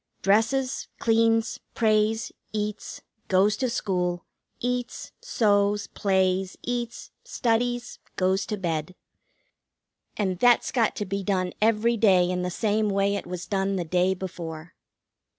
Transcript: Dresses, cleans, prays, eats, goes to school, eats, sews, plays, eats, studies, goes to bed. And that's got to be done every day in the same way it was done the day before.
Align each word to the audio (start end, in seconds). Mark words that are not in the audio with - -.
Dresses, 0.23 0.87
cleans, 0.97 1.59
prays, 1.75 2.31
eats, 2.51 3.03
goes 3.27 3.55
to 3.57 3.69
school, 3.69 4.25
eats, 4.59 5.11
sews, 5.21 5.85
plays, 5.85 6.57
eats, 6.63 7.11
studies, 7.23 7.99
goes 8.15 8.47
to 8.47 8.57
bed. 8.57 8.95
And 10.17 10.39
that's 10.39 10.71
got 10.71 10.95
to 10.95 11.05
be 11.05 11.21
done 11.21 11.53
every 11.61 11.97
day 11.97 12.27
in 12.31 12.41
the 12.41 12.49
same 12.49 12.89
way 12.89 13.13
it 13.13 13.27
was 13.27 13.45
done 13.45 13.75
the 13.75 13.85
day 13.85 14.15
before. 14.15 14.73